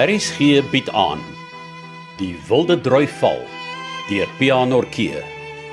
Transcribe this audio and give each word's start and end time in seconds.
RSG 0.00 0.62
bied 0.70 0.88
aan 0.96 1.20
Die 2.16 2.32
Wilde 2.48 2.78
Droi 2.80 3.04
Val 3.20 3.42
deur 4.08 4.30
Pianorkee 4.38 5.18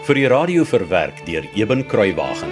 vir 0.03 0.17
die 0.19 0.25
radio 0.27 0.65
verwerk 0.67 1.21
deur 1.23 1.45
Eben 1.55 1.85
Kruiwagen. 1.87 2.51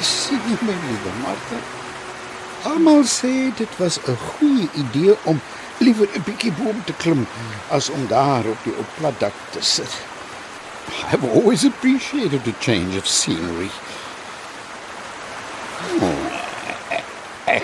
Sien 0.00 0.40
jy 0.48 0.56
my 0.62 0.76
liewe 0.86 1.12
Martha? 1.20 1.60
Almal 2.72 3.04
sê 3.04 3.52
dit 3.60 3.76
was 3.82 4.00
'n 4.08 4.16
goeie 4.16 4.70
idee 4.84 5.18
om 5.24 5.42
liewer 5.84 6.08
'n 6.16 6.24
bietjie 6.24 6.54
boom 6.62 6.80
te 6.84 6.96
klim 7.04 7.26
as 7.68 7.90
om 7.90 8.06
daar 8.08 8.48
op 8.48 8.64
die 8.64 8.76
op 8.78 8.88
plat 8.96 9.20
dak 9.20 9.36
te 9.52 9.60
sit. 9.60 9.92
I've 11.12 11.28
always 11.28 11.64
appreciated 11.64 12.40
a 12.48 12.56
change 12.60 12.96
of 12.96 13.06
scenery. 13.06 13.70
Oh, 16.00 16.07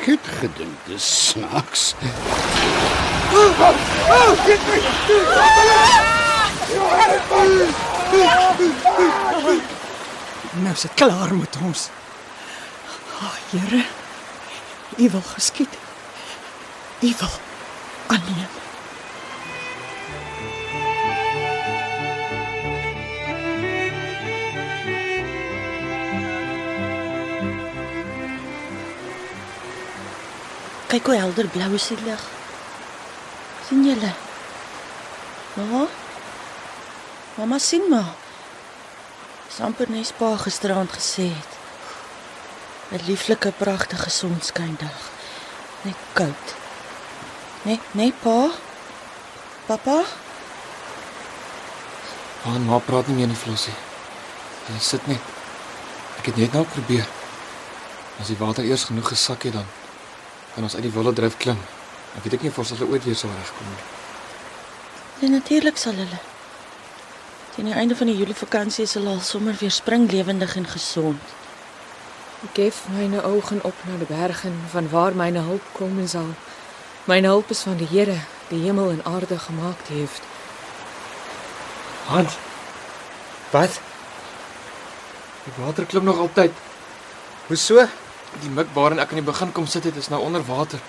ek 0.04 0.10
het 0.10 0.26
gedink 0.36 0.78
dis 0.84 1.28
snaaks. 1.28 1.94
Nou 10.52 10.74
dit 10.74 10.94
klaar 10.94 11.34
met 11.34 11.56
ons. 11.64 11.88
Ag, 12.88 13.22
oh, 13.22 13.34
Here. 13.50 13.84
U 14.96 15.10
wil 15.10 15.22
geskied. 15.22 15.78
U 17.00 17.14
wil 17.18 17.34
aanneem. 18.06 18.52
Kyk 30.95 31.09
hoe 31.11 31.17
helder 31.19 31.48
blou 31.50 31.73
is 31.75 31.89
die 31.91 31.97
lig. 32.06 32.20
sien 33.67 33.81
julle? 33.83 34.12
Mamma? 35.56 35.89
Mamma 37.34 37.59
sien 37.59 37.89
maar. 37.91 38.12
Samper 39.51 39.91
nes 39.91 40.12
pa 40.14 40.36
gisterand 40.45 40.95
gesê 40.95 41.27
het. 41.34 41.53
'n 42.95 43.03
Lieflike 43.09 43.53
pragtige 43.59 44.11
sonskyndag. 44.11 45.11
Net 45.83 45.98
koud. 46.12 46.47
Nee, 47.62 47.81
nee 47.91 48.12
pa. 48.23 48.51
Papa? 49.67 50.03
Man, 52.45 52.64
maar 52.64 52.81
praat 52.81 53.06
nie 53.06 53.17
meer 53.17 53.27
nie, 53.27 53.42
Flossie. 53.45 53.79
Jy 54.70 54.79
sit 54.79 55.06
net. 55.06 55.23
Ek 56.19 56.27
het 56.27 56.36
net 56.36 56.53
nou 56.53 56.64
probeer. 56.64 57.08
As 58.20 58.31
die 58.31 58.39
water 58.39 58.64
eers 58.64 58.84
genoeg 58.84 59.08
gesak 59.08 59.42
het 59.42 59.58
dan 59.58 59.83
kan 60.55 60.62
ons 60.62 60.74
uit 60.74 60.86
die 60.86 60.92
wolle 60.94 61.12
dryf 61.12 61.36
klim. 61.36 61.58
Ek 62.14 62.22
weet 62.24 62.38
ek 62.38 62.44
nie 62.47 62.52
of 62.52 62.58
ons 62.62 62.70
hulle 62.74 62.86
ooit 62.92 63.05
weer 63.05 63.19
sal 63.19 63.33
regkom 63.34 63.70
nie. 63.70 63.83
Ja, 65.22 65.28
natuurlik 65.33 65.80
sal 65.80 65.98
hulle. 65.98 66.20
Teen 67.55 67.70
die 67.70 67.74
einde 67.74 67.96
van 67.98 68.11
die 68.11 68.16
Julie 68.19 68.34
vakansie 68.34 68.84
is 68.86 68.94
hulle 68.98 69.14
al 69.14 69.22
sommer 69.22 69.56
weer 69.61 69.70
springlewendig 69.70 70.56
en 70.58 70.66
gesond. 70.66 71.34
Ek 72.44 72.58
gef 72.58 72.80
myne 72.92 73.22
oë 73.24 73.61
op 73.64 73.83
na 73.88 73.98
die 74.00 74.11
berge 74.11 74.50
van 74.72 74.91
waar 74.92 75.14
myne 75.16 75.42
hulp 75.46 75.66
kom 75.78 75.98
en 75.98 76.11
sal. 76.11 76.30
Myne 77.11 77.30
hulp 77.30 77.50
is 77.50 77.62
van 77.66 77.78
die 77.80 77.89
Here, 77.91 78.18
die 78.50 78.62
hemel 78.66 78.91
en 78.91 79.05
aarde 79.08 79.39
gemaak 79.39 79.86
het. 79.89 80.22
Hans. 82.06 82.36
Wat? 83.50 83.80
Die 85.44 85.55
water 85.58 85.86
klim 85.86 86.05
nog 86.05 86.18
altyd. 86.18 86.52
Hoe 87.46 87.56
so? 87.56 87.86
Die 88.42 88.50
mik 88.50 88.72
waarin 88.74 88.98
ek 88.98 89.12
aan 89.12 89.20
die 89.22 89.27
begin 89.27 89.52
kom 89.52 89.66
sit 89.66 89.84
het 89.84 89.96
is 89.96 90.08
nou 90.08 90.20
onder 90.22 90.42
water. 90.46 90.80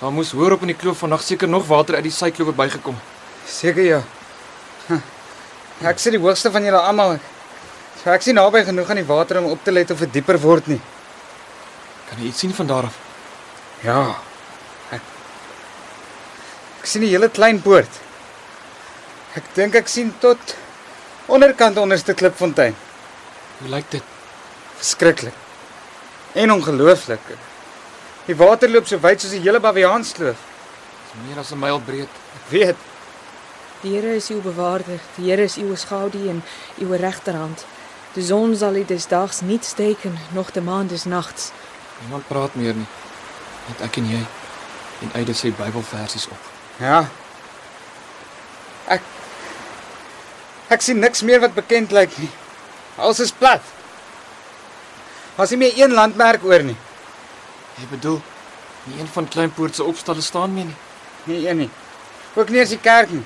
Daar 0.00 0.12
moes 0.12 0.32
hoor 0.32 0.56
op 0.56 0.64
in 0.64 0.72
die 0.72 0.78
kloof 0.78 0.98
vandag 1.04 1.22
seker 1.22 1.48
nog 1.48 1.66
water 1.66 1.94
uit 1.94 2.08
die 2.08 2.14
sykloof 2.14 2.54
bygekom. 2.58 2.96
Seker 3.46 3.84
ja. 3.84 4.00
Ek 5.82 5.98
sien 5.98 6.14
die 6.16 6.22
hoogste 6.22 6.50
van 6.54 6.64
julle 6.66 6.78
almal. 6.78 7.18
So 8.00 8.10
ek 8.10 8.22
sien 8.22 8.38
naby 8.38 8.64
genoeg 8.66 8.90
aan 8.90 9.00
die 9.02 9.06
water 9.06 9.38
om 9.40 9.50
op 9.50 9.64
te 9.64 9.74
let 9.74 9.90
of 9.90 10.02
dit 10.04 10.12
dieper 10.18 10.38
word 10.42 10.68
nie. 10.70 10.80
Kan 12.08 12.22
jy 12.22 12.30
iets 12.30 12.42
sien 12.44 12.54
van 12.54 12.70
daar 12.70 12.88
af? 12.90 12.98
Ja. 13.82 14.00
Ek 14.90 15.02
Ek 16.80 16.86
sien 16.86 17.02
'n 17.02 17.08
hele 17.14 17.28
klein 17.28 17.62
poort. 17.62 18.00
Ek 19.36 19.44
dink 19.54 19.74
ek 19.74 19.88
sien 19.88 20.14
tot 20.20 20.56
onderkant 21.26 21.78
onderste 21.78 22.14
klipfontein. 22.14 22.74
Hoe 23.60 23.68
lyk 23.68 23.90
dit? 23.90 24.02
Verskriklik. 24.76 25.41
En 26.32 26.52
ongelooflik. 26.52 27.20
Die 28.24 28.36
water 28.36 28.70
loop 28.70 28.86
so 28.86 29.00
wyd 29.02 29.20
soos 29.20 29.34
die 29.34 29.42
hele 29.42 29.60
Baviaanskloof. 29.60 30.38
Dis 31.10 31.20
meer 31.26 31.38
as 31.38 31.52
'n 31.52 31.58
myl 31.58 31.80
breed. 31.80 32.08
Ek 32.38 32.48
weet. 32.48 32.76
Die 33.82 33.94
Here 33.94 34.14
is 34.14 34.30
uw 34.30 34.40
bewaarder. 34.40 35.00
Die 35.16 35.30
Here 35.30 35.42
is 35.42 35.56
uw 35.56 35.76
skadu 35.76 36.28
en 36.28 36.42
uw 36.78 36.96
regterhand. 36.96 37.64
Die 38.14 38.24
son 38.24 38.56
sal 38.56 38.76
u 38.76 38.84
des 38.84 39.06
dags 39.06 39.40
nie 39.40 39.58
steken, 39.60 40.18
nog 40.32 40.50
die 40.50 40.62
maan 40.62 40.86
des 40.86 41.04
nagts. 41.04 41.50
Niemand 42.00 42.28
praat 42.28 42.54
meer 42.54 42.74
nie. 42.74 42.86
Net 43.68 43.80
ek 43.80 43.96
en 43.96 44.08
jy 44.10 44.26
en 45.02 45.10
uit 45.12 45.26
dit 45.26 45.36
sê 45.36 45.50
Bybelversies 45.56 46.26
op. 46.26 46.50
Ja. 46.76 47.08
Ek 48.86 49.00
Ek 50.72 50.80
sien 50.80 50.98
niks 50.98 51.20
meer 51.22 51.40
wat 51.40 51.52
bekend 51.54 51.90
lyk 51.92 52.14
nie. 52.16 52.30
Alles 52.96 53.20
is 53.20 53.32
plat. 53.32 53.60
Daar's 55.36 55.50
nie 55.50 55.58
meer 55.58 55.78
een 55.78 55.92
landmerk 55.92 56.44
oor 56.44 56.62
nie. 56.62 56.76
Jy 57.78 57.86
bedoel 57.90 58.20
nie 58.84 59.00
een 59.00 59.08
van 59.08 59.28
Kleinpoort 59.28 59.74
se 59.74 59.84
opstalle 59.84 60.20
staan 60.20 60.54
meer 60.54 60.64
nie. 60.64 60.80
Nie 61.24 61.48
een 61.48 61.56
nie. 61.56 61.70
Ook 62.34 62.48
nie 62.48 62.60
eens 62.60 62.74
die 62.74 62.80
kerk 62.80 63.10
nie. 63.10 63.24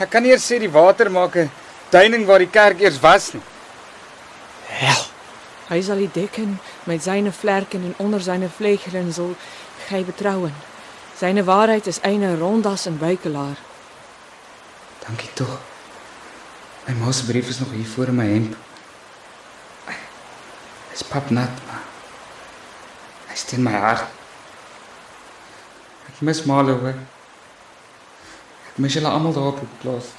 Ek 0.00 0.10
kan 0.10 0.24
nie 0.24 0.32
eers 0.32 0.44
sê 0.48 0.58
die 0.58 0.70
water 0.72 1.10
maak 1.10 1.36
'n 1.36 1.50
duining 1.90 2.26
waar 2.26 2.38
die 2.38 2.50
kerk 2.50 2.80
eers 2.80 3.00
was 3.00 3.32
nie. 3.32 3.42
Hel. 4.66 5.04
Hy 5.68 5.80
sal 5.82 5.98
u 5.98 6.08
dekken 6.12 6.60
met 6.84 7.02
syne 7.02 7.32
vlerken 7.32 7.82
en 7.84 7.94
onder 7.96 8.20
syne 8.20 8.48
vleugels 8.48 9.14
sal 9.14 9.36
hy 9.88 10.04
betrouen. 10.04 10.54
Syne 11.18 11.44
waarheid 11.44 11.86
is 11.86 12.00
eene 12.02 12.36
rondas 12.38 12.86
en 12.86 12.98
buikelaar. 12.98 13.56
Dankie 15.06 15.30
tog. 15.34 15.60
My 16.86 16.94
ma 16.94 17.12
se 17.12 17.24
brief 17.24 17.48
is 17.48 17.58
nog 17.58 17.70
hier 17.70 17.86
voor 17.86 18.06
in 18.06 18.14
my 18.14 18.26
hemp. 18.26 18.56
Dis 20.92 21.04
pap 21.08 21.30
nat, 21.32 21.62
maar 21.68 21.84
hy 23.30 23.36
steen 23.40 23.64
my 23.64 23.72
hart. 23.72 24.04
Ek 26.10 26.20
mis 26.20 26.42
Malo 26.48 26.76
hoor. 26.82 26.98
Ek 28.68 28.80
mis 28.84 28.92
julle 28.96 29.08
almal 29.08 29.32
daar 29.36 29.54
op 29.54 29.62
die 29.62 29.70
plaas. 29.80 30.12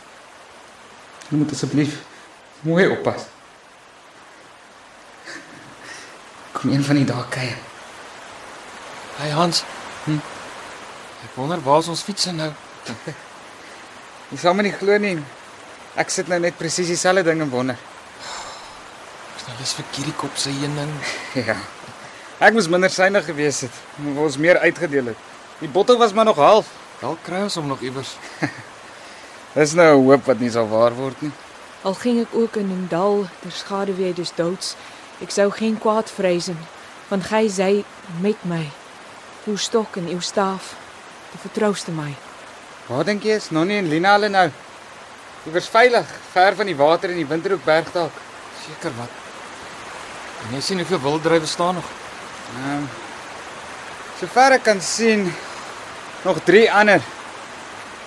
Jy 1.29 1.37
moet 1.37 1.53
asseblief 1.53 1.99
mooi 2.65 2.87
oppas. 2.89 3.27
Kom 6.57 6.73
een 6.73 6.83
van 6.85 7.01
die 7.01 7.05
dae 7.05 7.29
kuier. 7.29 7.61
Hey 9.19 9.29
Hans. 9.37 9.61
Hm? 10.05 10.19
Ek 11.23 11.37
wonder 11.37 11.61
waar 11.63 11.85
ons 11.85 12.03
fietsse 12.03 12.33
nou? 12.33 12.49
Jy 14.33 14.41
sal 14.41 14.57
my 14.57 14.65
nie 14.65 14.73
glo 14.73 14.97
nie. 14.97 15.17
Ek 15.99 16.09
sit 16.09 16.29
nou 16.31 16.39
net 16.41 16.57
presies 16.57 16.89
dieselfde 16.89 17.29
ding 17.29 17.43
en 17.45 17.51
wonder. 17.53 17.77
Nou 19.47 19.57
dis 19.59 19.73
vir 19.77 19.85
Kierie 19.91 20.15
kop 20.17 20.37
se 20.37 20.49
heuning. 20.49 20.91
Ja. 21.47 21.57
Ek 22.43 22.55
moes 22.55 22.67
minder 22.67 22.91
synig 22.91 23.25
gewees 23.25 23.61
het. 23.63 23.75
Ons 24.19 24.37
meer 24.41 24.59
uitgedeel 24.59 25.13
het. 25.13 25.19
Die 25.61 25.69
bottel 25.71 25.97
was 25.97 26.13
maar 26.13 26.25
nog 26.25 26.39
half. 26.41 26.67
Dalk 26.99 27.21
kry 27.23 27.43
ons 27.45 27.55
hom 27.55 27.67
nog 27.67 27.81
iewers. 27.83 28.15
Dis 29.55 29.75
nou 29.77 29.89
'n 29.95 30.03
hoop 30.07 30.25
wat 30.25 30.39
nie 30.39 30.51
sal 30.51 30.67
waar 30.67 30.95
word 30.97 31.21
nie. 31.21 31.31
Al 31.83 31.93
ging 31.93 32.19
ek 32.21 32.33
ook 32.33 32.55
in 32.55 32.71
'n 32.71 32.87
dal 32.89 33.27
ter 33.41 33.51
skaduwee 33.51 34.13
des 34.13 34.31
doods, 34.35 34.75
ek 35.21 35.31
sou 35.31 35.51
geen 35.51 35.77
kwaad 35.79 36.09
vrees 36.09 36.47
nie, 36.47 36.67
want 37.09 37.23
gij 37.23 37.49
sy 37.49 37.85
met 38.21 38.45
my. 38.45 38.71
Uw 39.45 39.57
stok 39.57 39.95
en 39.95 40.07
uw 40.07 40.19
staaf, 40.19 40.75
die 41.31 41.39
vertrouste 41.39 41.91
my. 41.91 42.15
Waar 42.87 43.03
dink 43.03 43.23
jy 43.23 43.35
is 43.35 43.49
Nonnie 43.51 43.77
en 43.77 43.89
Lina 43.89 44.13
hulle 44.13 44.29
nou? 44.29 44.49
Iewers 45.45 45.67
veilig, 45.67 46.07
ver 46.31 46.55
van 46.55 46.65
die 46.65 46.75
water 46.75 47.09
in 47.09 47.17
die 47.17 47.27
Winterhoek 47.27 47.63
bergdak. 47.63 48.11
Seker 48.65 48.91
wat. 48.97 49.22
En 50.47 50.53
jy 50.57 50.61
sien 50.61 50.77
hoeveel 50.77 51.01
wilddrywe 51.01 51.45
staan 51.45 51.75
nog? 51.79 51.89
Ehm 52.57 52.77
um, 52.77 52.89
Sover 54.19 54.53
ek 54.55 54.63
kan 54.63 54.81
sien 54.81 55.25
nog 56.23 56.37
3 56.45 56.71
ander. 56.71 57.01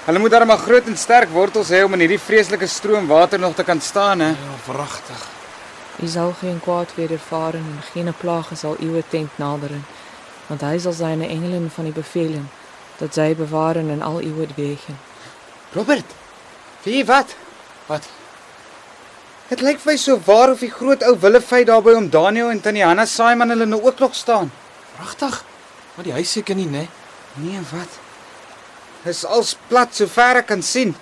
Hulle 0.06 0.18
moet 0.18 0.30
darem 0.30 0.46
maar 0.46 0.62
groot 0.62 0.86
en 0.86 0.96
sterk 0.96 1.32
wortels 1.34 1.68
hê 1.74 1.82
om 1.84 1.92
in 1.92 2.04
hierdie 2.04 2.20
vreeslike 2.22 2.66
stroom 2.70 3.08
water 3.10 3.38
nog 3.42 3.54
te 3.54 3.64
kan 3.64 3.80
staan, 3.80 4.20
hè. 4.20 4.28
Ja, 4.28 4.54
wragtig. 4.66 5.24
U 6.02 6.06
sal 6.06 6.32
geen 6.38 6.60
kwaad 6.60 6.94
wedervaren 6.94 7.60
en 7.60 7.82
geen 7.92 8.12
plage 8.18 8.56
sal 8.56 8.76
uw 8.78 9.02
tent 9.08 9.38
naderen, 9.38 9.84
want 10.46 10.60
hy 10.60 10.78
sal 10.78 10.92
syne 10.92 11.26
engele 11.26 11.60
van 11.74 11.84
die 11.84 11.96
beveling 11.96 12.46
dat 12.98 13.14
sy 13.14 13.34
bewaren 13.34 13.90
in 13.90 14.02
al 14.02 14.20
uw 14.22 14.46
wegen. 14.56 14.98
Robert. 15.72 16.14
Wie 16.82 17.04
wat? 17.04 17.34
Wat? 17.86 18.08
Dit 19.48 19.60
lyk 19.62 19.78
vir 19.78 19.93
my 19.93 19.96
so 20.00 20.16
waar 20.26 20.50
of 20.50 20.62
die 20.64 20.70
groot 20.70 21.04
ou 21.06 21.12
willevy 21.22 21.62
daar 21.69 21.82
by 21.87 21.93
om 21.94 22.08
Daniel 22.10 22.50
en 22.50 22.60
Tannie 22.60 22.82
Hanna 22.84 23.04
Saiman 23.06 23.52
hulle 23.54 23.66
nou 23.66 23.78
ook 23.84 23.98
nog 24.02 24.14
staan. 24.19 24.50
Pragtig. 24.96 25.44
Maar 25.94 26.04
die 26.08 26.12
huis 26.16 26.32
seker 26.34 26.56
nie, 26.58 26.66
né? 26.66 26.87
Nee, 27.38 27.60
wat? 27.70 28.00
Dis 29.04 29.22
als 29.25 29.54
plat 29.69 29.94
so 29.94 30.06
ver 30.10 30.40
ek 30.43 30.48
kan 30.50 30.62
sien. 30.66 30.96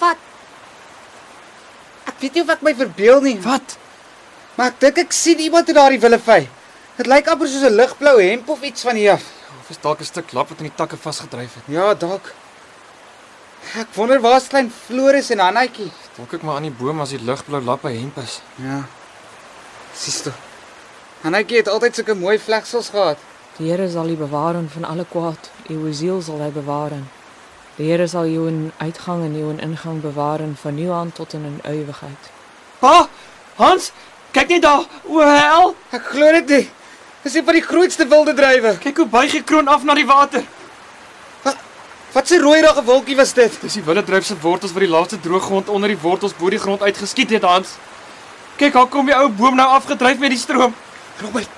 Wat? 0.00 0.16
Ek 2.08 2.16
weet 2.22 2.38
nie 2.38 2.42
of 2.46 2.52
ek 2.56 2.62
my 2.64 2.72
verbeel 2.74 3.20
nie, 3.20 3.36
Wat? 3.44 3.76
maar 4.56 4.72
ek 4.72 4.80
dink 4.80 4.98
ek 5.06 5.12
sien 5.16 5.40
iemand 5.40 5.68
in 5.68 5.76
daardie 5.76 6.00
willevy. 6.00 6.42
Dit 6.96 7.08
lyk 7.08 7.28
amper 7.28 7.48
soos 7.48 7.64
'n 7.68 7.76
ligblou 7.76 8.18
hemp 8.20 8.48
of 8.48 8.62
iets 8.62 8.82
van 8.84 8.96
hier 8.96 9.12
af. 9.12 9.24
Of 9.60 9.70
is 9.70 9.78
dalk 9.80 10.00
'n 10.00 10.04
stuk 10.04 10.32
lap 10.32 10.48
wat 10.48 10.58
in 10.60 10.68
die 10.68 10.76
takke 10.76 10.96
vasgedryf 10.96 11.54
het? 11.54 11.64
Ja, 11.68 11.94
dalk. 11.94 12.32
Ek 13.78 13.88
wonder 13.96 14.20
waar's 14.20 14.46
klein 14.52 14.70
Floris 14.86 15.30
en 15.30 15.38
Hannetjie. 15.38 15.90
Dalk 16.16 16.34
ook 16.34 16.42
maar 16.42 16.56
aan 16.58 16.62
die 16.68 16.74
boom 16.78 17.00
as 17.00 17.10
die 17.14 17.20
ligblou 17.24 17.62
lap 17.64 17.84
'n 17.84 17.94
hemp 17.96 18.16
is. 18.18 18.40
Ja. 18.56 18.82
Sies 19.94 20.20
toe. 20.22 20.32
Hannetjie 21.22 21.56
het 21.56 21.68
altyd 21.68 21.94
sulke 21.94 22.14
mooi 22.14 22.38
vlegsels 22.38 22.88
gehad. 22.88 23.18
Die 23.56 23.70
Here 23.70 23.88
sal 23.90 24.08
u 24.08 24.16
bewaar 24.16 24.54
van 24.68 24.84
alle 24.84 25.04
kwaad. 25.04 25.50
U 25.68 25.92
siel 25.94 26.22
sal 26.22 26.40
hy 26.40 26.50
bewaar. 26.50 26.90
Die 27.76 27.90
Here 27.90 28.06
sal 28.08 28.26
jou 28.26 28.48
in 28.48 28.72
uitgang 28.78 29.24
en 29.24 29.38
jou 29.38 29.50
in 29.50 29.60
ingang 29.60 30.00
bewaar 30.00 30.40
van 30.62 30.74
nu 30.74 30.90
aan 30.90 31.12
tot 31.12 31.32
in 31.32 31.44
'n 31.46 31.60
ewigheid. 31.68 32.30
Pa, 32.78 33.08
Hans, 33.56 33.92
kyk 34.32 34.48
net 34.48 34.62
daar. 34.62 34.84
O 35.08 35.20
hel, 35.20 35.74
Ek 35.90 36.02
glo 36.04 36.32
dit 36.32 36.48
nie. 36.48 36.70
Dis 37.22 37.34
een 37.34 37.44
van 37.44 37.54
die 37.54 37.62
grootste 37.62 38.06
wilde 38.08 38.34
drywe. 38.34 38.78
kyk 38.78 38.96
hoe 38.96 39.06
buig 39.06 39.30
die 39.30 39.42
kroon 39.42 39.68
af 39.68 39.84
na 39.84 39.94
die 39.94 40.06
water. 40.06 40.42
Wat 42.12 42.30
'n 42.30 42.40
rooi 42.40 42.60
rage 42.60 42.84
wolkie 42.84 43.16
was 43.16 43.32
dit? 43.32 43.60
Dis 43.60 43.72
die 43.72 43.82
wille 43.82 44.04
dryf 44.04 44.24
se 44.24 44.36
wortels 44.40 44.72
wat 44.72 44.82
die 44.82 44.90
laaste 44.90 45.20
drooggrond 45.20 45.68
onder 45.68 45.88
die 45.88 45.98
wortels 45.98 46.36
bo 46.36 46.50
die 46.50 46.58
grond 46.58 46.82
uitgeskiet 46.82 47.30
het, 47.30 47.42
Hans. 47.42 47.68
Kyk, 48.56 48.72
daar 48.72 48.86
kom 48.86 49.06
die 49.06 49.16
ou 49.16 49.28
boom 49.28 49.54
nou 49.56 49.68
afgedryf 49.68 50.18
met 50.18 50.30
die 50.30 50.38
stroom. 50.38 50.74
Robert. 51.20 51.48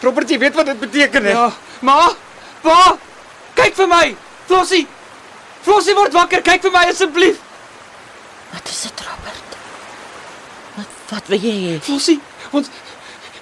Robert, 0.00 0.30
jy 0.30 0.38
weet 0.38 0.54
wat 0.54 0.66
dit 0.66 0.80
beteken, 0.80 1.24
hè? 1.24 1.30
Ja, 1.30 1.52
ma, 1.80 2.12
pa, 2.60 2.96
kyk 3.54 3.74
vir 3.74 3.88
my. 3.88 4.16
Flossie. 4.46 4.86
Flossie 5.62 5.94
word 5.94 6.12
wakker, 6.12 6.42
kyk 6.42 6.62
vir 6.62 6.72
my 6.72 6.84
asseblief. 6.88 7.38
Wat 8.52 8.68
is 8.68 8.82
dit, 8.82 9.00
Robert? 9.08 9.56
Wat 10.76 10.86
wat 11.10 11.32
wil 11.32 11.38
jy 11.38 11.54
hê? 11.66 11.80
Flossie, 11.82 12.20
ons 12.50 12.70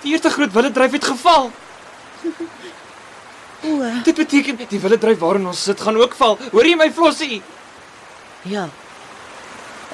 die 0.02 0.12
eerste 0.12 0.30
groot 0.30 0.52
wille 0.52 0.72
dryf 0.72 0.92
het 0.98 1.04
geval. 1.04 1.52
O, 3.64 3.82
eh, 3.82 4.02
Dit 4.04 4.14
beteken 4.16 4.58
die 4.68 4.80
wille 4.80 4.98
dryf 4.98 5.18
waarin 5.18 5.46
ons 5.46 5.62
sit 5.62 5.80
gaan 5.80 5.96
ook 5.96 6.14
val. 6.14 6.38
Hoor 6.52 6.66
jy 6.66 6.76
my, 6.76 6.90
Flossie? 6.92 7.42
ja. 8.44 8.68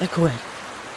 Ek 0.01 0.11
hoor. 0.17 0.31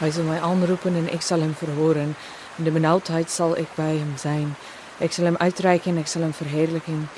Hy 0.00 0.10
sal 0.10 0.24
my 0.24 0.38
aanroep 0.40 0.86
en 0.86 1.08
ek 1.12 1.22
sal 1.22 1.40
hom 1.40 1.54
verhoor 1.54 1.96
en 1.96 2.14
in 2.58 2.64
die 2.64 2.72
benoudheid 2.72 3.30
sal 3.30 3.54
ek 3.56 3.68
by 3.76 3.98
hom 3.98 4.14
sein. 4.16 4.56
Ek 5.00 5.12
sal 5.12 5.26
hom 5.26 5.36
uitreik 5.40 5.86
en 5.86 5.98
ek 5.98 6.06
sal 6.08 6.22
hom 6.22 6.32
verheerlik 6.32 6.88
en 6.88 7.08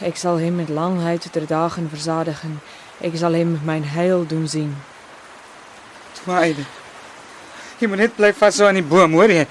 ek 0.00 0.16
sal 0.16 0.38
hom 0.38 0.56
met 0.56 0.68
langheid 0.68 1.26
ter 1.32 1.46
dae 1.46 1.70
en 1.78 1.88
versadig 1.88 2.44
en 2.44 2.60
ek 3.00 3.16
sal 3.16 3.34
hom 3.34 3.58
myn 3.64 3.84
heil 3.84 4.24
doen 4.26 4.46
sien. 4.48 4.76
Twyde. 6.22 6.66
Jy 7.80 7.88
moet 7.88 7.98
net 7.98 8.16
bly 8.16 8.32
vashou 8.32 8.68
aan 8.68 8.74
die 8.78 8.82
boom, 8.86 9.12
hoor 9.18 9.30
jy? 9.30 9.46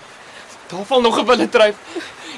Daar 0.69 0.85
val 0.85 1.01
nog 1.01 1.19
'n 1.19 1.25
wille 1.25 1.49
dryf. 1.49 1.75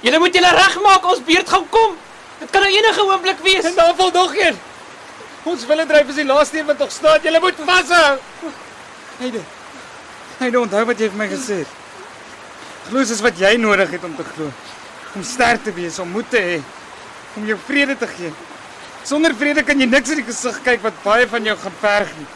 Julle 0.01 0.19
moet 0.19 0.33
julle 0.33 0.51
regmaak, 0.51 1.05
ons 1.05 1.23
beurt 1.23 1.49
gaan 1.49 1.69
kom. 1.69 1.91
Dit 2.39 2.49
kan 2.51 2.61
nou 2.61 2.71
enige 2.73 3.03
oomblik 3.03 3.39
wees. 3.43 3.63
En 3.63 3.75
daar 3.75 3.95
val 3.95 4.11
nog 4.11 4.35
een. 4.35 4.57
Ons 5.43 5.65
wille 5.69 5.85
dryf 5.85 6.07
is 6.09 6.15
die 6.15 6.25
laaste 6.25 6.57
een 6.59 6.65
wat 6.65 6.77
nog 6.77 6.91
staan. 6.91 7.19
Jy 7.23 7.39
moet 7.39 7.59
vashou. 7.65 8.17
Heide. 9.17 9.41
Heide, 10.37 10.59
onthou 10.59 10.85
wat 10.85 10.99
jy 10.99 11.09
vir 11.13 11.19
my 11.21 11.27
gesê 11.31 11.61
het. 11.63 11.75
Glo 12.89 12.99
is 13.01 13.21
wat 13.23 13.37
jy 13.39 13.55
nodig 13.57 13.93
het 13.95 14.03
om 14.03 14.15
te 14.15 14.25
glo. 14.35 14.49
Om 15.15 15.23
sterk 15.23 15.63
te 15.63 15.71
wees, 15.73 15.99
om 15.99 16.09
moed 16.11 16.27
te 16.29 16.41
hê, 16.43 16.57
om 17.39 17.45
jou 17.47 17.55
vrede 17.67 17.95
te 17.97 18.07
gee. 18.07 18.33
Sonder 19.05 19.35
vrede 19.37 19.63
kan 19.63 19.79
jy 19.79 19.87
niks 19.87 20.11
in 20.11 20.19
die 20.19 20.25
gesig 20.27 20.57
kyk 20.65 20.81
wat 20.83 20.97
baie 21.03 21.27
van 21.29 21.45
jou 21.45 21.55
gaan 21.61 21.77
verg 21.79 22.11
nie. 22.17 22.27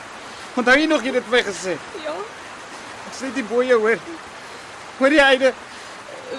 Onthou 0.55 0.77
jy 0.79 0.85
nog 0.87 1.03
jy 1.03 1.11
het 1.11 1.19
dit 1.19 1.27
vir 1.29 1.37
my 1.37 1.43
gesê? 1.49 1.75
Ja, 2.05 2.15
Ek 3.09 3.15
sê 3.17 3.31
dit 3.33 3.47
bo 3.49 3.63
jou 3.65 3.79
hoor. 3.81 3.97
Hoor 4.99 5.13
jy 5.17 5.25
Heide? 5.25 5.53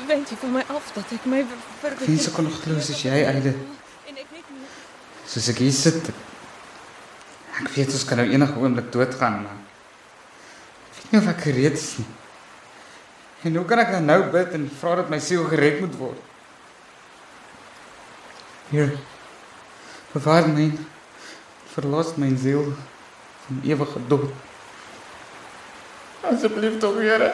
Wend 0.07 0.31
jy 0.31 0.37
van 0.41 0.53
my 0.53 0.63
af 0.69 0.91
dat 0.95 1.13
ek 1.17 1.25
my 1.27 1.45
ver 1.81 1.95
Mense 2.07 2.31
kon 2.35 2.45
nog 2.49 2.61
glo 2.63 2.81
soos 2.81 3.03
jy 3.03 3.11
Heide. 3.25 3.55
en 4.09 4.17
ek 4.17 4.27
weet 4.33 4.51
nie. 4.55 4.67
Soos 5.27 5.49
ek 5.53 5.59
hier 5.63 5.73
sit. 5.73 6.11
Ek 7.61 7.69
weet 7.77 7.93
ons 7.93 8.05
kan 8.09 8.17
nou 8.23 8.27
enige 8.31 8.57
oomblik 8.59 8.93
doodgaan, 8.93 9.43
maar 9.45 9.59
ek 10.89 10.97
weet 11.03 11.13
nie 11.13 11.21
of 11.21 11.29
ek 11.35 11.41
gereed 11.49 11.77
is 11.79 11.89
nie. 11.99 12.07
En 13.43 13.57
hoe 13.57 13.65
kan 13.65 13.79
ek 13.81 13.91
dan 13.93 14.05
nou 14.05 14.19
bid 14.33 14.53
en 14.57 14.67
vra 14.81 14.95
dat 15.01 15.11
my 15.11 15.19
siel 15.21 15.45
gered 15.49 15.81
moet 15.81 15.95
word? 15.97 16.19
Hier. 18.71 18.93
Bewaar 20.13 20.49
my. 20.49 20.71
Verlos 21.73 22.17
my 22.19 22.29
siel 22.37 22.73
van 23.47 23.61
ewige 23.65 24.01
dood. 24.09 24.31
Asseblief 26.27 26.79
tog, 26.83 26.99
Here. 27.01 27.33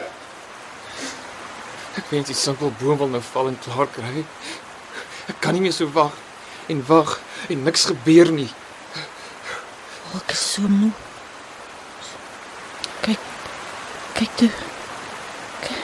Ek 1.97 2.11
wens 2.13 2.29
die 2.29 2.37
simpel 2.37 2.71
boom 2.79 2.99
wil 3.01 3.09
nou 3.09 3.21
val 3.31 3.49
en 3.49 3.59
klaar 3.65 3.89
kry. 3.89 4.23
Ek 5.31 5.39
kan 5.43 5.55
nie 5.57 5.63
meer 5.65 5.73
so 5.75 5.89
wag 5.95 6.13
en 6.71 6.83
wag 6.87 7.17
en 7.49 7.63
niks 7.65 7.87
gebeur 7.89 8.31
nie. 8.31 8.49
Oh, 10.07 10.19
ek 10.21 10.35
is 10.35 10.43
so 10.53 10.69
moe. 10.69 10.93
Kyk. 13.07 13.25
Kyk 14.19 14.37
toe. 14.43 14.51
Kyk. 15.65 15.81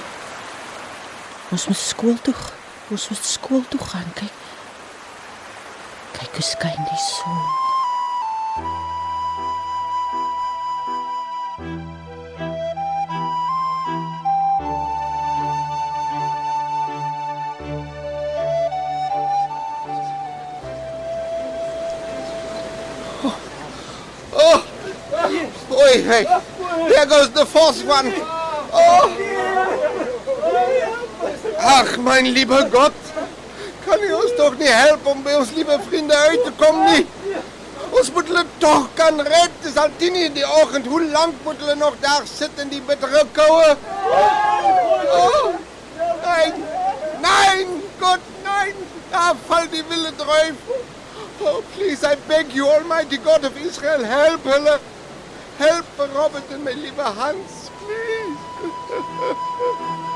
Ons 1.55 1.67
moet 1.71 1.81
skool 1.81 2.21
toe. 2.21 2.37
Ons 2.93 3.09
moet 3.09 3.25
skool 3.33 3.65
toe 3.73 3.81
gaan, 3.89 4.15
kyk. 4.19 4.39
Kyk 6.19 6.39
hoe 6.39 6.47
skyn 6.53 6.87
die 6.93 7.03
son. 7.09 8.82
Oi, 25.93 26.01
hey. 26.01 26.23
There 26.89 27.05
goes 27.05 27.29
the 27.29 27.45
fourth 27.45 27.85
one. 27.85 28.11
Oh. 28.73 29.05
Ach, 31.59 31.97
mein 31.97 32.25
lieber 32.33 32.63
Gott. 32.71 32.93
Kan 33.85 34.01
U 34.01 34.13
ons 34.17 34.31
tog 34.39 34.55
nie 34.57 34.71
help 34.73 35.05
om 35.11 35.21
by 35.21 35.35
ons 35.37 35.51
liewe 35.53 35.77
vriende 35.85 36.17
uit 36.29 36.41
te 36.47 36.53
kom 36.57 36.79
nie? 36.87 37.03
Ons 37.91 38.09
moet 38.15 38.31
hulle 38.31 38.43
tog 38.63 38.87
kan 38.97 39.21
red. 39.27 39.53
Dis 39.61 39.77
al 39.77 39.93
10 39.99 40.17
in 40.21 40.33
die 40.39 40.47
oggend. 40.61 40.89
Hoe 40.89 41.03
lank 41.11 41.43
moet 41.45 41.61
hulle 41.61 41.75
nog 41.77 41.99
daar 42.01 42.25
sit 42.31 42.57
die 42.71 42.81
bittere 42.87 43.21
koue? 43.37 43.75
Oh. 45.19 45.53
Nein. 46.23 46.57
Nein, 47.21 47.77
Gott, 47.99 48.25
nein. 48.47 48.81
Daar 49.11 49.37
val 49.45 49.69
die 49.69 49.83
wilde 49.91 50.15
druif. 50.17 50.57
Oh, 51.43 51.61
please, 51.75 52.01
I 52.03 52.15
beg 52.25 52.49
you, 52.55 52.65
Almighty 52.65 53.21
God 53.21 53.45
of 53.45 53.61
Israel, 53.61 54.03
help 54.05 54.49
hulle. 54.55 54.79
Help 55.57 55.85
Robert 56.15 56.49
my 56.63 56.73
liewe 56.73 57.03
Hans, 57.03 57.69
please. 57.79 58.39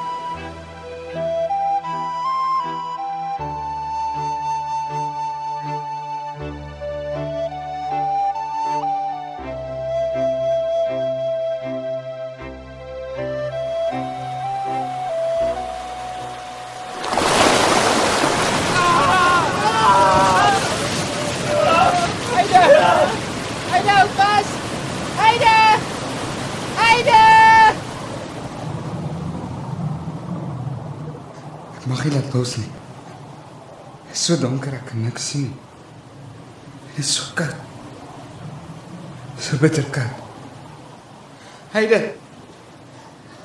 Ek 31.87 31.93
mag 31.93 32.03
nie 32.03 32.17
laat 32.17 32.33
los 32.35 32.57
nie. 32.59 32.67
Dit 32.67 34.17
is 34.17 34.23
so 34.27 34.35
donker 34.35 34.73
ek 34.75 34.89
kan 34.89 35.05
niks 35.05 35.29
sien 35.31 35.45
nie. 35.45 35.53
Dit 36.97 37.05
is 37.05 37.13
so 37.15 37.29
koud. 37.37 37.55
So 39.39 39.55
bitter 39.61 39.87
koud. 39.95 40.19
Heide. 41.71 42.01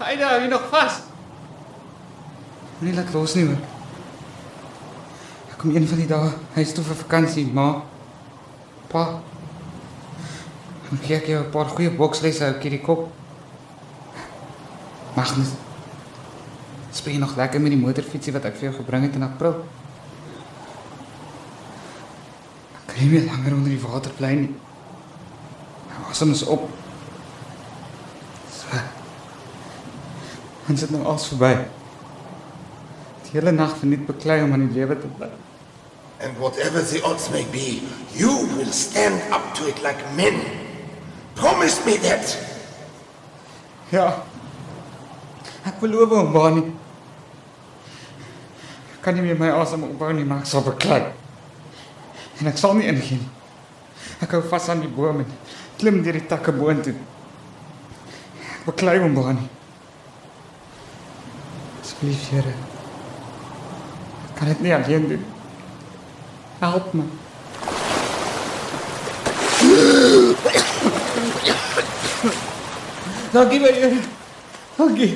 Heide, 0.00 0.26
hou 0.26 0.42
jy 0.42 0.50
nog 0.50 0.66
vas? 0.74 0.98
Moenie 2.80 2.98
laat 2.98 3.14
los 3.14 3.38
nie 3.38 3.46
hoor. 3.46 3.62
Ek 5.52 5.58
kom 5.62 5.78
een 5.78 5.86
van 5.86 6.02
die 6.02 6.10
dae 6.10 6.34
huis 6.58 6.74
toe 6.74 6.82
vir 6.90 7.02
vakansie, 7.06 7.46
ma. 7.46 7.70
Pa. 8.90 9.08
Dan 10.88 11.06
gee 11.06 11.20
ek 11.22 11.30
jou 11.30 11.44
'n 11.44 11.52
paar 11.54 11.70
goeie 11.76 11.94
bokslesse 11.94 12.42
ou 12.50 12.58
hierdie 12.58 12.82
kop. 12.82 13.06
Magnus. 15.14 15.54
Jy 16.92 17.16
nog 17.18 17.36
lekker 17.36 17.60
met 17.60 17.72
die 17.72 17.80
motorfietsie 17.80 18.32
wat 18.32 18.44
ek 18.48 18.58
vir 18.60 18.68
jou 18.68 18.74
gebring 18.78 19.06
het 19.08 19.16
in 19.18 19.24
April? 19.26 19.56
Ek 22.76 22.84
kan 22.92 23.00
nie 23.00 23.10
meer 23.14 23.26
langer 23.26 23.56
onder 23.56 23.72
die 23.72 23.80
water 23.82 24.12
bly 24.16 24.32
nie. 24.44 24.52
My 25.88 26.10
asem 26.12 26.32
is 26.36 26.44
op. 26.44 26.68
So. 28.52 28.82
Ons 30.68 30.84
het 30.84 30.92
nou 30.94 31.02
alles 31.04 31.26
verby. 31.32 31.54
Die 33.26 33.38
hele 33.38 33.52
nag 33.56 33.74
verniet 33.80 34.04
beklei 34.06 34.42
om 34.44 34.52
aan 34.52 34.68
die 34.68 34.76
lewe 34.76 34.98
te 35.00 35.08
bly. 35.18 35.30
And 36.22 36.38
whatever 36.38 36.84
the 36.84 37.02
odds 37.02 37.30
may 37.32 37.44
be, 37.50 37.82
you 38.14 38.30
will 38.54 38.70
stand 38.70 39.20
up 39.32 39.54
to 39.58 39.66
it 39.66 39.82
like 39.82 39.98
men. 40.14 40.38
Promise 41.34 41.82
me 41.84 41.96
that. 42.04 42.36
Ja. 43.90 44.22
Ek 45.62 45.78
beloof 45.78 46.10
hom, 46.10 46.32
Bonnie. 46.34 46.72
Ek 48.96 49.04
kan 49.04 49.14
nie 49.14 49.22
meer 49.22 49.38
my 49.38 49.50
asem 49.54 49.84
opbou 49.86 50.10
nie, 50.14 50.26
maar 50.26 50.42
ek 50.42 50.50
sal 50.50 50.64
beklei. 50.66 51.02
En 52.40 52.50
ek 52.50 52.58
sal 52.58 52.74
nie 52.78 52.88
ingee 52.90 53.20
nie. 53.20 53.30
Ek 54.22 54.34
hou 54.34 54.42
vas 54.50 54.68
aan 54.70 54.82
die 54.82 54.90
boom 54.90 55.22
en 55.22 55.30
klim 55.78 56.02
deur 56.02 56.18
die 56.18 56.26
takke 56.30 56.54
boontoe. 56.54 56.94
Ek 58.42 58.66
beklei 58.66 58.98
hom, 59.02 59.14
Bonnie. 59.14 59.48
Asseblief, 61.82 62.28
Here. 62.30 62.54
Ek 64.26 64.38
kan 64.38 64.50
dit 64.50 64.66
nie 64.66 64.74
alleen 64.74 65.10
doen. 65.14 65.26
Help 66.62 66.94
my. 66.94 67.06
Dankie 73.32 73.60
Here. 73.62 74.00
Dankie. 74.78 75.12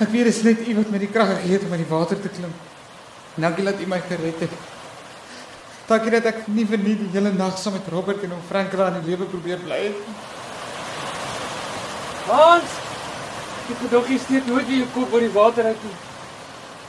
Ek 0.00 0.08
weet 0.08 0.30
dit 0.30 0.32
is 0.32 0.42
net 0.46 0.60
U 0.64 0.74
wat 0.78 0.92
my 0.94 0.98
die 1.02 1.10
krag 1.12 1.28
gegee 1.34 1.58
het 1.58 1.64
om 1.66 1.72
in 1.76 1.82
die 1.82 1.90
water 1.90 2.20
te 2.20 2.30
klim. 2.32 2.52
Dankie 3.36 3.64
dat 3.66 3.80
U 3.84 3.88
my 3.88 3.98
gered 4.08 4.44
het. 4.46 4.54
Dankie 5.90 6.14
dat 6.14 6.28
ek 6.30 6.46
nie 6.48 6.64
vir 6.70 6.80
nie 6.80 6.94
die 6.96 7.10
hele 7.12 7.34
nag 7.36 7.58
saam 7.60 7.76
met 7.76 7.88
Robert 7.92 8.24
en 8.24 8.32
hom 8.32 8.40
Frank 8.48 8.72
aan 8.80 8.96
die 9.00 9.12
lewe 9.12 9.28
probeer 9.28 9.60
bly 9.60 9.80
het. 9.90 10.00
Hans! 12.30 12.78
Ek 13.60 13.68
het 13.74 13.84
gedog 13.84 14.08
jy 14.08 14.18
steek 14.24 14.48
nooit 14.48 14.66
weer 14.70 14.84
jou 14.86 14.88
kop 14.96 15.12
oor 15.12 15.26
die 15.26 15.34
water 15.36 15.68
uit 15.68 15.84
nie. 15.84 15.96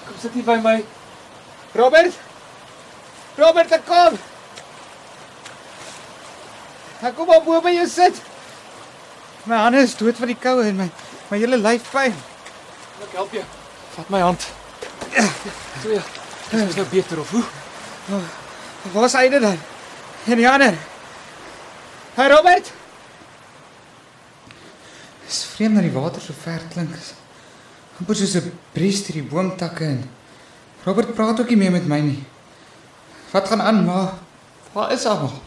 Kom 0.07 0.23
sit 0.23 0.39
hier 0.39 0.47
by 0.47 0.59
my. 0.63 0.77
Robert! 1.75 2.15
Robert, 3.41 3.75
ek 3.75 3.87
kom. 3.91 4.19
Ek 7.01 7.15
kom 7.17 7.35
op 7.35 7.43
bo 7.43 7.59
by 7.65 7.75
jou 7.75 7.87
sit. 7.91 8.23
My 9.49 9.65
hande 9.65 9.83
is 9.83 9.99
dood 9.99 10.19
van 10.21 10.31
die 10.31 10.39
koue 10.39 10.67
en 10.69 10.85
my 10.85 10.91
my 11.31 11.39
hele 11.41 11.57
lyf 11.59 11.91
pyn. 11.91 12.15
Ek 13.01 13.15
help 13.17 13.33
jou. 13.33 13.43
Vat 13.95 14.09
my 14.13 14.21
hand. 14.23 14.47
So 15.81 15.89
ja. 15.89 16.03
Dit 16.51 16.69
is 16.69 16.75
nou 16.75 16.85
beter 16.91 17.19
of 17.19 17.31
hoe? 17.31 17.43
Waar 18.93 19.07
is 19.07 19.15
hy 19.17 19.29
dan? 19.29 19.57
En 20.27 20.37
die 20.37 20.49
ander? 20.49 20.77
Hey 22.15 22.29
Robert. 22.29 22.71
Dis 25.25 25.43
vreemd 25.55 25.79
dat 25.79 25.87
die 25.87 25.93
water 25.95 26.21
so 26.21 26.35
ver 26.43 26.61
klink. 26.73 26.95
Amper 27.99 28.15
soos 28.15 28.35
'n 28.35 28.51
bries 28.73 29.05
deur 29.05 29.21
die 29.21 29.29
boomtakke 29.29 29.85
en 29.85 30.09
Robert 30.83 31.13
praat 31.15 31.39
ook 31.39 31.49
nie 31.49 31.57
meer 31.57 31.71
met 31.71 31.87
my 31.87 31.99
nie. 31.99 32.23
Wat 33.31 33.47
gaan 33.47 33.61
aan, 33.61 33.85
ma? 33.85 34.17
Waar 34.73 34.91
is 34.91 35.05
almal? 35.05 35.41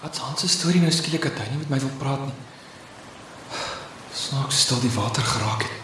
Wat 0.00 0.20
se 0.38 0.48
storie 0.48 0.80
nou 0.80 0.92
skielik 0.92 1.22
dat 1.22 1.38
hy 1.38 1.50
nie 1.50 1.58
met 1.58 1.70
my 1.70 1.78
wil 1.78 1.96
praat 1.98 2.20
nie? 2.26 2.51
Snaaks 4.12 4.60
stil 4.60 4.80
die 4.80 4.92
water 4.92 5.24
geraak 5.24 5.62
het. 5.64 5.78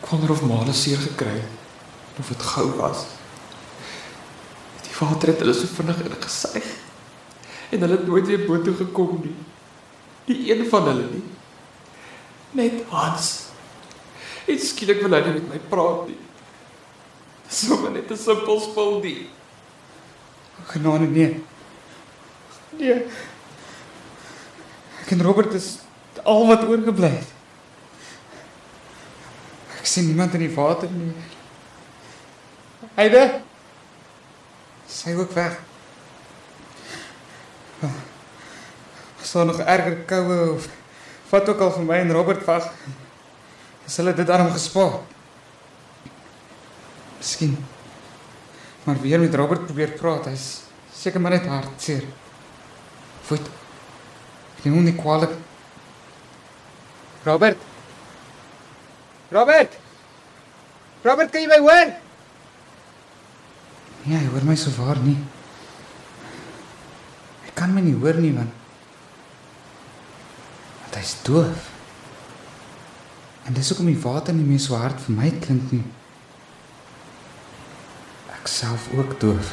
Ek 0.00 0.10
wonder 0.10 0.34
of 0.34 0.42
Male 0.44 0.74
seer 0.76 1.00
gekry 1.00 1.38
het 1.38 2.18
of 2.20 2.28
dit 2.28 2.42
gou 2.52 2.66
was. 2.76 3.06
Die 4.84 4.92
water 4.98 5.32
het 5.32 5.40
hulle 5.40 5.54
so 5.56 5.70
vinnig 5.78 6.02
ingesuig 6.04 6.68
en 7.72 7.80
hulle 7.80 7.96
het 7.96 8.06
nooit 8.06 8.28
weer 8.28 8.44
boontoe 8.46 8.76
gekom 8.82 9.16
nie. 9.24 9.34
Nie 10.28 10.52
een 10.52 10.68
van 10.68 10.90
hulle 10.90 11.08
nie. 11.10 11.24
Net 12.54 12.84
Hans. 12.92 13.32
En 14.46 14.60
skielik 14.60 15.00
wil 15.02 15.16
hy 15.16 15.24
nie 15.24 15.34
met 15.40 15.48
my 15.54 15.60
praat 15.72 16.06
nie. 16.10 16.20
Dis 17.48 17.64
sommer 17.66 17.90
net 17.90 18.10
'n 18.10 18.16
simpel 18.16 18.60
spul 18.60 19.00
die. 19.00 19.28
Genade 20.68 21.08
nee. 21.08 21.40
Nee. 22.78 23.06
Ek 25.04 25.12
en 25.12 25.22
Robert 25.22 25.52
is 25.52 25.74
al 26.24 26.46
wat 26.48 26.64
oorgebly 26.64 27.10
het. 27.12 27.32
Ek 29.76 29.88
sien 29.88 30.06
niemand 30.08 30.32
in 30.38 30.46
die 30.46 30.54
water 30.54 30.88
nie. 30.88 31.12
Heide. 32.96 33.24
Sy 34.88 35.12
ook 35.18 35.34
weg. 35.36 35.58
As 37.84 39.32
daar 39.36 39.50
nog 39.50 39.60
erger 39.60 39.98
koue 40.08 40.38
of 40.54 40.70
wat 41.28 41.48
ook 41.52 41.60
al 41.66 41.74
vir 41.76 41.86
my 41.88 42.00
en 42.00 42.12
Robert 42.16 42.44
was, 42.48 42.70
is 43.84 43.96
hulle 44.00 44.16
dit 44.16 44.28
daarom 44.28 44.52
gespaar. 44.54 45.02
Miskien 47.18 47.56
maar 48.84 49.00
weer 49.00 49.20
met 49.20 49.34
Robert 49.34 49.64
probeer 49.64 49.96
praat. 49.96 50.28
Hy's 50.28 50.48
seker 50.92 51.20
maar 51.20 51.32
net 51.36 51.46
hartseer. 51.48 52.04
Voet. 53.24 53.63
Ek 54.64 54.72
hom 54.72 54.84
nie 54.86 54.94
kwaliek. 54.96 55.32
Robert. 57.24 57.60
Robert. 59.34 59.76
Robert, 61.04 61.32
kan 61.32 61.44
jy 61.44 61.50
my 61.52 61.60
hoor? 61.60 61.92
Nee, 64.04 64.16
hy 64.16 64.28
hoor 64.32 64.46
my 64.48 64.56
so 64.56 64.72
waar 64.78 65.00
nie. 65.04 65.18
Hy 67.44 67.52
kan 67.56 67.74
my 67.76 67.84
nie 67.84 67.96
hoor 67.96 68.16
nie 68.20 68.32
man. 68.32 68.48
Want 70.84 70.96
hy's 71.00 71.18
doof. 71.28 71.68
En 73.44 73.52
dis 73.56 73.68
hoekom 73.68 73.92
die 73.92 74.00
water 74.00 74.32
nie 74.36 74.48
meer 74.48 74.64
so 74.64 74.80
hard 74.80 74.96
vir 75.04 75.16
my 75.18 75.28
klink 75.44 75.68
nie 75.76 75.84
ek 78.44 78.50
self 78.52 78.88
ook 78.92 79.20
doof. 79.20 79.52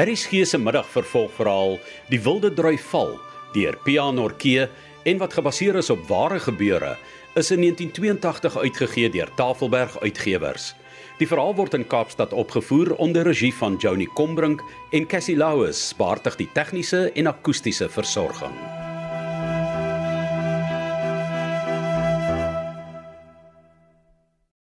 Harry 0.00 0.16
Skee 0.16 0.46
se 0.48 0.56
middag 0.56 0.86
vervolgverhaal 0.88 1.74
Die 2.08 2.22
Wilde 2.24 2.48
Drui 2.56 2.78
Val 2.80 3.18
deur 3.52 3.76
Pia 3.84 4.06
Norkee 4.10 4.64
en 5.04 5.20
wat 5.20 5.36
gebaseer 5.36 5.76
is 5.76 5.90
op 5.92 6.06
ware 6.08 6.38
gebeure 6.40 6.94
is 7.36 7.52
in 7.52 7.60
1982 7.60 8.56
uitgegee 8.64 9.12
deur 9.12 9.28
Tafelberg 9.36 10.00
Uitgewers. 10.00 10.72
Die 11.20 11.28
verhaal 11.28 11.52
word 11.60 11.76
in 11.76 11.84
Kaapstad 11.84 12.32
opgevoer 12.32 12.94
onder 12.96 13.28
regie 13.28 13.52
van 13.60 13.76
Joni 13.76 14.08
Combrink 14.16 14.64
en 14.90 15.04
Cassie 15.04 15.36
Louws, 15.36 15.90
baartig 16.00 16.40
die 16.40 16.48
tegniese 16.56 17.10
en 17.12 17.34
akoestiese 17.36 17.92
versorging. 17.92 18.56